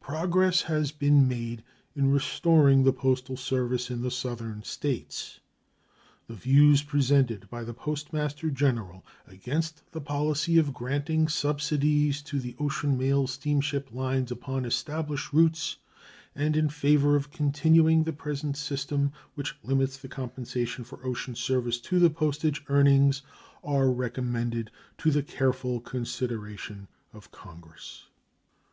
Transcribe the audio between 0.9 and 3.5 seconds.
been made in restoring the postal